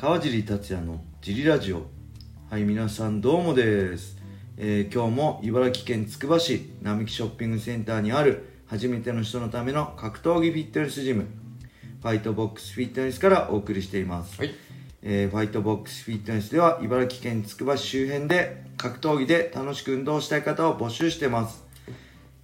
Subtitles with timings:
[0.00, 1.82] 川尻達也のジリラジオ。
[2.48, 4.16] はい皆さんどうもです、
[4.56, 11.26] えー今日も茨城県つくば市並木ショッピングセンターにある初めての人のための格闘技フィットネスジム
[12.00, 14.54] ファイトボックスフィットネスからお送りしています、はい。
[15.02, 21.62] えーファイトボックスフィットネスでは茨城県つくば市周辺で格闘技で楽しく運動したい方を募集してます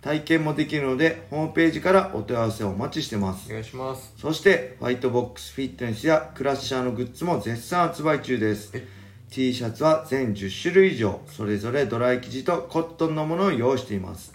[0.07, 8.84] 体験もできるのでホームページからお問い合わせをお待ちしてますお願いしますそして、ファイトボックスフィットネスやクラッシャーのグッズも絶賛発売中ですはい。
[9.30, 14.33] T シャツは全10種類以上、それぞれドライ生地とコットンのものを用意しています。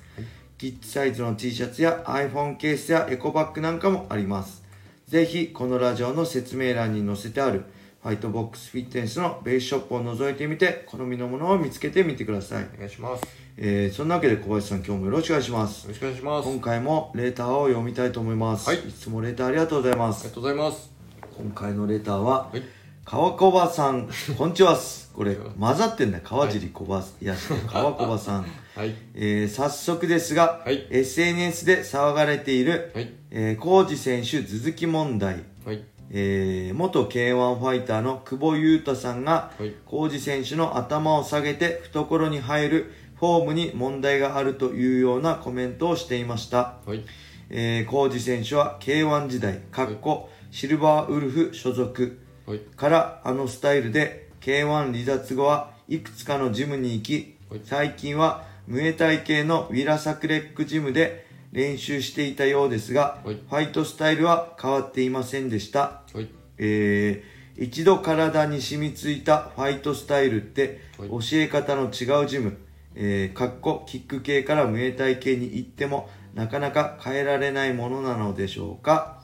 [0.58, 4.64] キッズサイズの T シャツや iPhone ケースやエコバッグなんかもあります。
[5.08, 7.64] ぜひ、このラジオの説明欄に載せてある
[8.04, 12.68] ファイトボックスフィットネスのベースショップを覗いてみて、好みのものを見つけてみてください。
[12.76, 13.28] お願いしますよ
[13.64, 15.88] えー、そんなわけで小林さん今日もよろしくお願いします。
[15.88, 16.50] ろしくお願いします。
[16.50, 18.68] あ今回もレターを読みたいと思います。
[18.68, 18.80] はい。
[18.80, 20.24] いつもレターありがとうございます。
[20.24, 20.34] りが。
[20.34, 20.92] とうございます。
[21.38, 22.64] 今回のレターは、はい
[23.04, 24.76] 川小葉さん、 こんにちは。
[24.76, 25.12] っす。
[25.14, 26.24] これ、混ざってんだよ。
[26.26, 27.36] 川尻小葉、いや、
[27.68, 28.46] 川小葉さん。
[28.76, 28.96] はい。
[29.14, 30.88] えー、早速ですが、はい。
[30.90, 33.12] SNS で騒がれている、はい。
[33.30, 35.84] えー、コージ選手続き問題、はい。
[36.10, 39.74] えー、元 K1 ファイターの久保優太さんが、はい。
[39.86, 46.78] コージ選手の頭を下げて懐に入るフォームに問題があるというようなコメントをしていました。
[46.88, 47.06] はい。
[47.52, 52.20] えー、コージ選手は K1 時代、かっこシルバーウルフ所属。
[52.48, 52.60] はい。
[52.60, 63.36] からあのスタイルで K1 離脱後はいくつかのジムに行きはい、最近はムエタイ系のウィラサクレックジムで練習していたようですが、はい。
[63.36, 66.02] ファイトスタイルは変わっていませんでした。
[66.12, 66.28] はい。
[66.58, 71.10] えー、一度体に染みついたファイトスタイルってはい。
[71.10, 72.58] 教え方の違うジム、
[72.96, 79.22] えー、かっこキック系からムエタイ系に行ってもなかなか変えられないものなのでしょうか？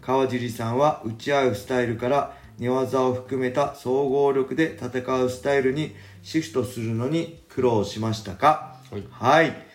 [0.00, 8.76] 川尻さんは打ち合うスタイルから寝技を含めた総合力で戦うスタイルにシフトするのに苦労しましたか？
[8.90, 9.04] はい。
[9.10, 9.66] はい。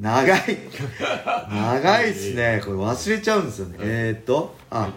[0.00, 0.40] 長い。
[1.50, 2.60] 長いですね。
[2.64, 4.92] これ忘れちゃうんですよね、えー、っとあ、はい。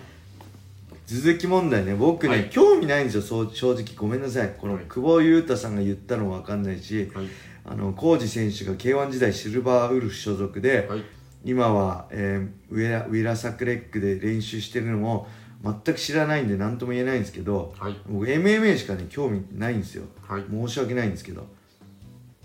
[1.07, 1.95] 続き問題ね。
[1.95, 2.49] 僕ね、はい。
[2.49, 3.21] 興味ないんですよ。
[3.23, 3.85] そう正直。
[3.95, 4.55] ごめんなさい。
[4.57, 4.85] このはい。
[4.85, 7.27] 久保優太さんが言ったのも分かんないし、はい
[7.65, 11.03] あの浩二選手が K1 時代シルバーウルフ所属で、はい。
[11.43, 15.27] 今は、えーウェラウィラサクレックで練習してるのも
[15.63, 17.95] 全く知らないんで何とも言えないんですけど、はい。
[18.07, 20.43] 僕 MMA しかね興味ないんですよ、はい。
[20.49, 21.47] 申し訳ないんですけど。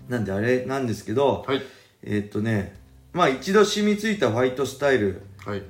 [0.09, 1.61] なんであれなんですけど、はい。
[2.03, 2.75] えーっとね
[3.13, 5.63] まあ一度染みついたファイトスタイルはい。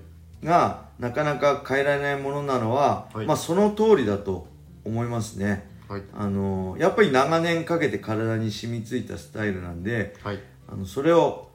[0.44, 3.26] がなかなか変えられないものなのは、はい。
[3.26, 4.48] まあその通りだと
[4.84, 6.04] 思いますねはい。
[6.14, 10.40] あのやっぱり長年かけて体に染みついたスタイルなんではい。
[10.68, 11.50] あのそれを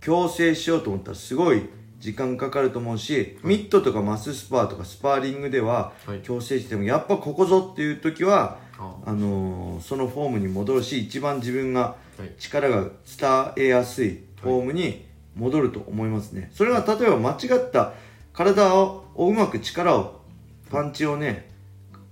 [0.00, 1.68] 強制しようと思ったらすごい
[1.98, 6.20] 時間かかると思うし、ミットとかマススパーとかスパーリングでははい。
[6.20, 9.12] 強制してもやっぱここぞっていう時はああ。
[9.12, 12.32] のーそのフォームに戻るし一番自分がはい。
[12.38, 12.82] 力が
[13.56, 15.06] 伝えやすいフォームに
[15.36, 17.92] 戻ると思いますね、それは例えば間違った
[18.32, 20.20] 体をうまく力を
[20.68, 21.48] パンチをね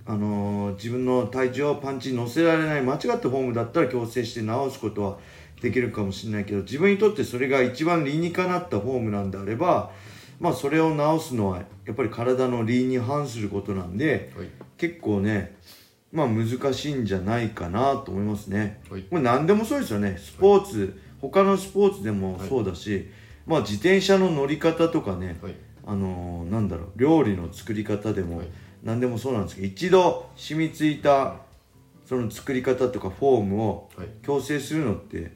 [0.07, 5.17] あのー自分の体重をパンチに乗せられない間違ったフォームだったら強制して直すことは
[5.61, 9.91] できるかもしれないけど自分にとってそれが一番理にかなったフォームなんであれば
[10.39, 14.47] まあそれを直すのはやっぱり体の理に反することなんではい。
[14.77, 15.55] 結構ね
[16.11, 18.79] まあ難しいんじゃないかなと思いますね。
[18.89, 19.03] はい。
[19.03, 20.17] これ何でもそうですよね。
[20.17, 23.09] スポーツ、他のスポーツでもそうだし、
[23.45, 25.55] まあ自転車の乗り方とかね、はい。
[25.85, 28.47] あのーなんだろう料理の作り方でもはい
[28.87, 31.35] 何でもそうなんですけど一度染みついた
[32.05, 34.07] その作り方とかフォームをはい。
[34.23, 35.33] 強制するのって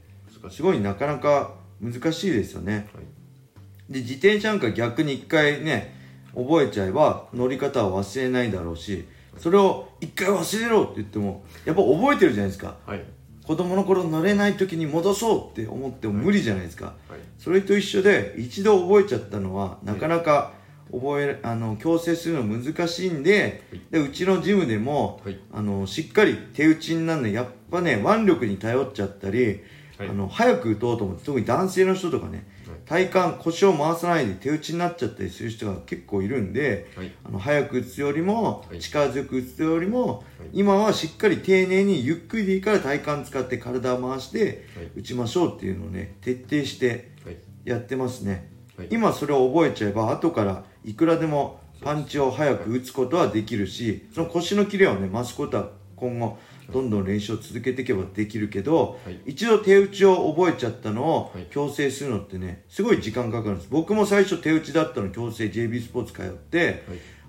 [0.50, 1.52] すごいなかなか
[1.82, 2.88] 難しいですよね。
[2.94, 3.94] はい。
[3.94, 5.94] で自転車なんか逆に一回ね
[6.34, 9.06] 覚えちゃえば乗り方は忘れないだろうし
[9.38, 12.78] それを一回忘れろって言ってもやっぱ覚えてるじゃないですか。
[12.86, 13.04] はい。
[13.44, 17.20] 子供の頃乗れない時に戻そうって思っても無理じゃないですか、はい。
[17.38, 20.54] それと一緒で一度覚えちゃったのはなかなか
[20.92, 25.40] 覚えあの強制するの難しいんででうちのジムでも、はい。
[25.52, 29.62] あのしっかり手打ちになるのやっぱね腕力に頼っちゃったり、
[29.98, 30.10] はい。
[30.10, 32.46] あの早く打とうと思って特に男性の人とかね
[32.86, 37.12] 体幹腰を回さないで手打ちになっちゃったりする人が結構いるんで、はい。
[37.24, 38.80] あの早く打つよりもはい。
[38.80, 44.92] 力強く打つよりも、今はしっかり丁寧にゆっくりでいいから体幹使って体を回してはい。
[44.98, 47.38] 打ちましょうっていうのをね徹底してはい。
[47.64, 48.50] やってますね、
[48.82, 48.88] はい。
[48.92, 56.38] 今それを覚えちゃえば後からいくらでもパンチを早く打つことはできるしその腰のキレをね増すことは今後
[56.72, 59.20] どんどん練習を続けていけばできるけど、はい。
[59.26, 61.48] 一度手打ちを覚えちゃったのをはい。
[61.50, 63.68] 強制するのってねすごい時間かかるんです。
[63.70, 66.78] 僕も最初手打ちだったの強制 JB スポーツ通って、はい。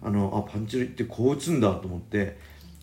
[0.04, 2.37] あのあパンチってこう打つんだと思って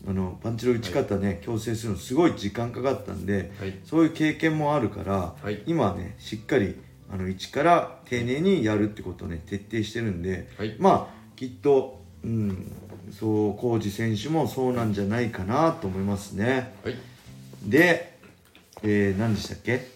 [0.08, 3.78] あのパンチの打ち方ね、矯正するのすごい時間かかったんで、はい。
[3.84, 5.62] そういう経験もあるから、はい。
[5.66, 6.76] 今はねしっかり
[7.12, 10.76] あの一から丁寧にやるってことをね徹底してるんで、はい。
[10.78, 12.72] まあきっと、うん、
[13.12, 16.72] そう浩二選手もそうなんじゃないかなと思いますね。
[16.84, 16.96] はい。
[17.64, 18.16] で、
[18.82, 19.88] えー、何でしたっけ？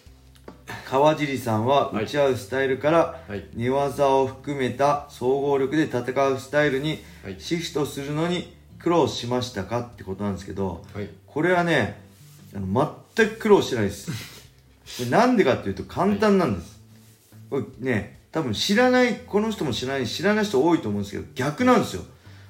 [0.88, 2.04] 川尻さんははい。
[2.04, 3.46] 打ち合うスタイルからはい。
[3.54, 7.36] 寝技を含めた総合力で戦うスタイルにはい。
[7.38, 11.08] シフトするのに苦労しましたかってことなんですけどはい。
[11.26, 12.00] これはね
[12.54, 14.10] あの全く苦労してないです。
[15.10, 16.73] なんでかっていうと簡単なんです、
[17.50, 22.02] これね多分知らないこの人も知らない知らない人多いと思うんですけど逆なんですよ。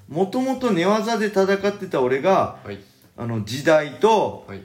[0.09, 2.79] もともと寝技で戦ってた俺がはい。
[3.17, 4.63] あの時代とはい。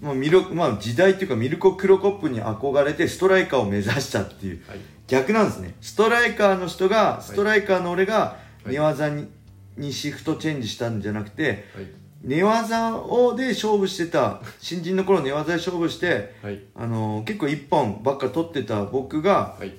[0.00, 4.78] まあ、ミルまあ、時代っていうかミルコ・クロコップに憧れてストライカーを目指したっていうはい。
[5.06, 5.74] 逆なんですね。
[5.80, 8.72] ストライカーの人がストライカーの俺がはい。
[8.72, 9.28] 寝技に,、
[9.76, 16.60] にシフトチェンジしたんじゃなくてはい寝技をで勝負してた新人の頃寝技で勝負して、はい。
[16.74, 19.68] あのー結構一本ばっか取ってた僕がはい。
[19.68, 19.72] い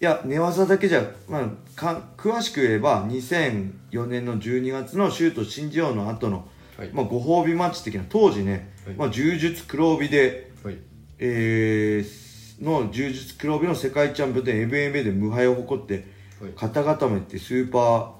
[0.00, 6.90] や寝技だけじゃ、まあ、か詳しく言えば2004年の12月のシュート新人王の後の、はい。
[6.92, 8.96] まあ、ご褒美マッチ的な当時ね、はい。
[8.96, 10.78] まあ、柔術黒帯ではい。
[11.18, 12.26] えー
[12.62, 16.06] の柔術黒帯の世界チャンピオンで MMA で無敗を誇って
[16.40, 16.52] はい。
[16.54, 18.15] 肩固めってスーパー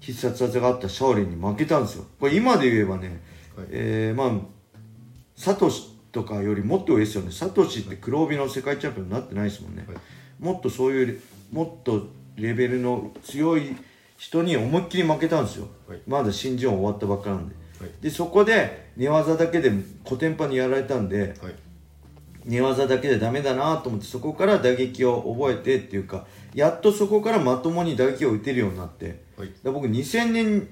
[0.00, 2.04] 必殺技があったシャオリンに負けたんですよ。
[2.20, 3.20] これ今で言えばね、
[3.56, 3.66] はい。
[3.70, 4.30] えーまあ
[5.36, 7.30] サトシとかよりもっと上ですよね。
[7.30, 9.96] サトシって黒帯の世界チャンピオンになってないですもんね、はい。
[10.40, 11.16] もっとそういうレ
[11.52, 13.76] もっとレベルの強い
[14.16, 16.00] 人に思いっきり負けたんですよ、はい。
[16.08, 17.54] まだ新人王終わったばっかなんで。
[17.80, 17.90] はい。
[18.00, 19.70] でそこで寝技だけで
[20.02, 21.54] コテンパンにやられたんではい
[22.44, 29.22] 寝技だけでダメだなと思ってそこから打撃を覚えてっていうかやっとそこからまともに打撃を打てるようになって。
[29.36, 29.52] はい。
[29.62, 30.68] だ僕2000年ん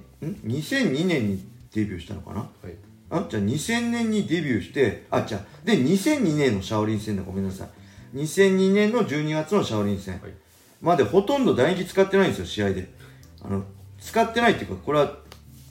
[0.47, 2.41] 2002年にデビューしたのかな？
[2.41, 2.75] はい。
[3.11, 7.23] あじゃあ2000年にデビューしてあじゃあで2002年のシャオリン戦だ。
[7.23, 7.67] ごめんなさ
[8.15, 8.17] い。
[8.17, 10.21] 2002年の12月のシャオリン戦。
[10.21, 10.33] はい。
[10.81, 12.89] までほとんど打撃使ってないんですよ試合で。
[13.45, 13.65] あの
[14.01, 15.19] 使ってないっていうかこれは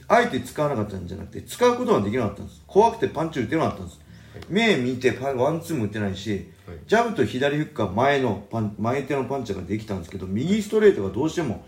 [0.08, 2.62] あえて使わなかったんじゃなくて使うことができなかったんです。
[2.68, 4.00] 怖くてパンチ打てなかったんです、
[4.50, 6.78] 目見てパンワンツーも打てないし、はい。
[6.88, 11.66] ジャブと左フックは前のパン前手のパンチができたんですけど右ストレートがどうしても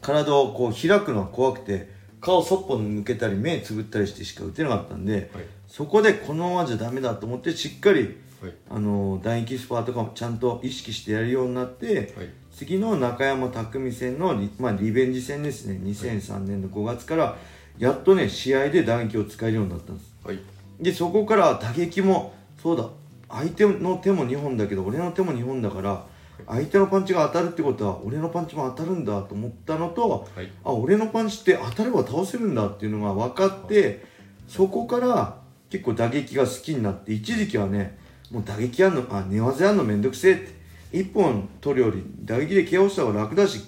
[0.00, 1.90] 体をこう開くのが怖くて
[2.20, 5.26] 顔そっぽ向けたり目つぶったりしてしか打てなかったんで、はい。
[5.66, 8.54] そこでこのままじゃダメだと思ってしっかりはい。
[8.70, 12.28] あの打撃スパーとかもちゃんと意識してやるようになって、はい。
[12.52, 15.78] 次の中山匠戦のリ,、まあ、リベンジ戦ですね。
[15.82, 17.36] 2003年の5月から
[17.78, 20.14] やっとね試合で打撃を使えるようになったんです。
[20.24, 20.38] はい
[20.80, 22.88] でそこから打撃もそうだ。
[23.28, 26.04] 相手の手も2本だけど俺の手も2本だから
[26.48, 30.50] 相手のパンチが当たるってことは俺のパンチも当たるんだと思ったのとはい。
[30.64, 34.04] あ俺のパンチって当たれば倒せるんだっていうのが分かって
[34.48, 35.38] そこから
[35.68, 37.98] 結構打撃が好きになって一時期はね
[38.32, 40.60] もう打撃やんのあ寝技やんのめんどくせえって。
[40.92, 43.62] 1本取るより打撃で KO した方が楽だし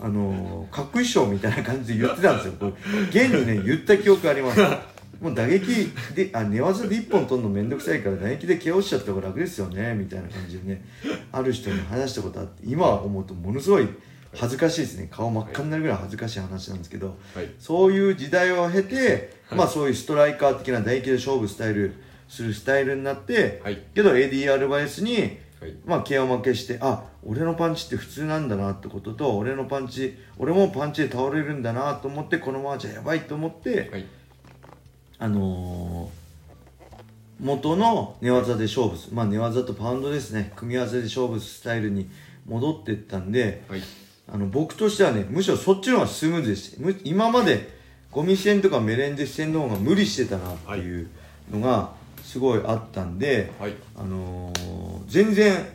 [0.00, 2.72] あのー、かっこいいっしょみたいな感じで言ってたんですよ。
[3.10, 4.60] 現にね言った記憶あります
[5.20, 10.84] もう打撃であ寝技で1本取るのめんどくさいから打撃で KO しちゃった方が楽ですよねみたいな感じでね
[11.32, 13.88] ある人に話したことあって今思うとものすごい
[14.36, 15.08] 恥ずかしいですね。
[15.10, 17.48] 顔真っ赤になるぐらい恥ずかしい話なんですけど、はい。
[17.58, 21.94] そういう時代を経て、まあそういうストライカー的な打撃で勝負スタイル
[22.28, 23.80] するスタイルになって、はい。
[23.94, 25.74] けどエディ・アルバイスにはい。
[25.86, 34.06] まあ KO 負けしてあ俺のパンチって普通なんだなってことと俺のパンチ俺もパンチで倒れるんだなと思ってこのままじゃやばいと思って、はい
[35.18, 36.24] あのー
[37.40, 40.52] 元の寝技で勝負するまあ寝技とパウンドですね。
[40.54, 42.08] 組み合わせで勝負するスタイルに
[42.46, 43.82] 戻っていったんではい。
[44.32, 46.80] あの僕としてはねむしろそっちの方がスムーズでした。
[46.80, 47.76] む今まで
[48.12, 51.08] ゴミ戦とかメレンデス戦の方が無理してたなっていう
[51.52, 51.92] のが
[52.22, 53.74] すごいあったんで、はい。
[53.96, 55.66] あのー全然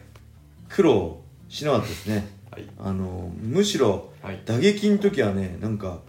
[0.70, 2.66] 苦労しなかったですね、はい。
[2.80, 4.42] あのーむしろはい。
[4.46, 6.00] 打撃の時はねなんか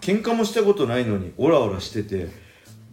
[0.00, 2.44] 喧嘩もしたことないのにオラオラしてて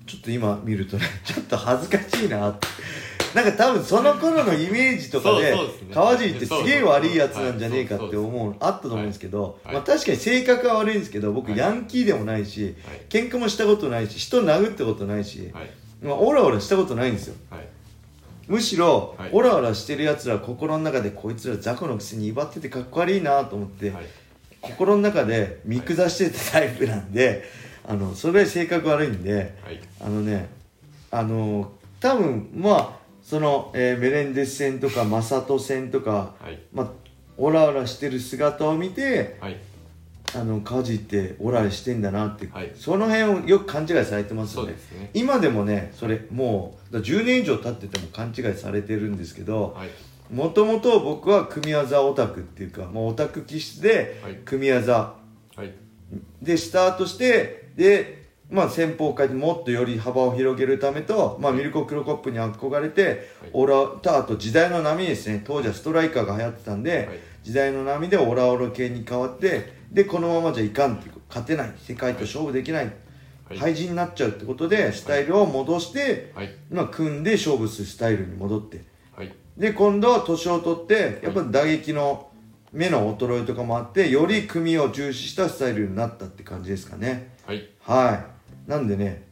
[0.06, 2.68] ちょっと今見るとねちょっと恥ずかしいなって。
[3.34, 5.56] なんか多分その頃のイメージとかで
[5.92, 9.74] 川尻ってすげえ悪いやつなんじゃねえかって思うあったと思うんですけど、はい。
[9.74, 11.60] まあ、確かに性格は悪いんですけど僕はい。
[11.60, 13.02] ヤンキーでもないしはい。
[13.10, 15.70] 喧嘩もしたことないし人殴ったことないし、はい。
[16.04, 17.36] まあ、オラオラしたことないんですよ。
[17.50, 17.68] はい。
[18.48, 19.30] むしろ、はい。
[19.32, 24.06] オラオラしてるやつら心の中でこいつら雑魚のくせに威張っててかっこ悪いなと思って、はい。
[24.62, 27.44] 心の中で見下してたタイプなんで、
[27.86, 29.80] あのそれぐらい性格悪いんではい。
[30.00, 30.50] あのね
[31.12, 36.60] あの多分まあその、えーメレンデス戦とかマサト戦とか、はい。
[36.74, 36.90] まあ、
[37.38, 39.58] オラオラしてる姿を見てはい。
[40.36, 42.72] あの家事ってオラしてんだなって、はい。
[42.76, 44.74] その辺をよく勘違いされてますよね。
[44.74, 45.10] ね。
[45.14, 49.90] 今でもねそれもうだから10年以上経ってても勘違いされてるんですけどはい。
[50.34, 54.36] もともと僕は組み技オタクっていうかもうオタク気質ではい。
[54.44, 55.14] 組み技
[55.56, 55.72] はい。
[56.42, 63.18] でスタートしてでまあ先方界でもっとより幅を広げるためと、まあ、ミルコ・クロコップに憧れて、はい。
[63.54, 67.20] オラとあと時代の波ですね当時はストライカーが流行ってたんで、はい。
[67.42, 72.94] 時代の波でオラオラ系に変わってでこのままじゃいかんっていう勝てない世界と勝負できない
[73.58, 76.54] 廃人になっちゃうってことでスタイルを戻して、はい。
[76.70, 78.84] まあ、組んで勝負するスタイルに戻って。
[79.16, 79.34] はい。
[79.58, 82.30] で今度は年を取ってやっぱ打撃の
[82.72, 87.70] 目の衰えとかもあってより組を重視したスタイルになったって感じですかねはい。
[87.82, 88.26] は
[88.68, 88.70] い。
[88.70, 89.24] なんでね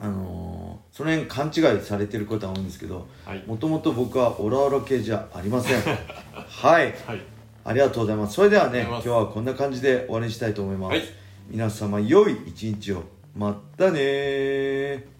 [0.00, 0.58] あのー
[0.90, 3.44] その辺勘違いされてることは多いんですけどはい。
[3.46, 5.80] もともと僕はオラオラ系じゃありません。
[6.34, 6.92] はい。
[7.06, 7.20] はい。
[7.64, 8.34] ありがとうございます。
[8.34, 11.02] それではね今日はこんな感じで終わりにしたいと思います、はい。
[11.48, 13.04] 皆様良い一日を。
[13.36, 15.17] まったねー